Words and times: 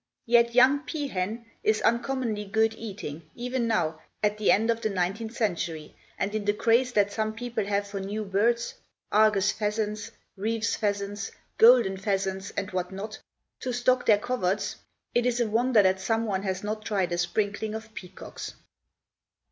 Yet 0.25 0.55
young 0.55 0.79
peahen 0.87 1.45
is 1.63 1.79
uncommonly 1.83 2.45
good 2.45 2.73
eating, 2.73 3.29
even 3.35 3.67
now, 3.67 4.01
at 4.23 4.39
the 4.39 4.49
end 4.51 4.71
of 4.71 4.81
the 4.81 4.89
nineteenth 4.89 5.37
century, 5.37 5.95
and 6.17 6.33
in 6.33 6.43
the 6.45 6.53
craze 6.55 6.91
that 6.93 7.11
some 7.13 7.35
people 7.35 7.65
have 7.65 7.85
for 7.87 7.99
new 7.99 8.25
birds 8.25 8.73
Argus 9.11 9.51
pheasants, 9.51 10.09
Reeve's 10.35 10.75
pheasants, 10.75 11.29
golden 11.59 11.97
pheasants 11.97 12.49
and 12.57 12.71
what 12.71 12.91
not 12.91 13.19
to 13.59 13.71
stock 13.71 14.07
their 14.07 14.17
coverts, 14.17 14.77
it 15.13 15.27
is 15.27 15.39
a 15.39 15.45
wonder 15.47 15.83
that 15.83 16.01
some 16.01 16.25
one 16.25 16.41
has 16.41 16.63
not 16.63 16.83
tried 16.83 17.11
a 17.11 17.17
sprinkling 17.19 17.75
of 17.75 17.93
peacocks. 17.93 18.55